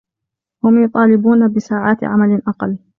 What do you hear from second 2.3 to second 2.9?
أقل.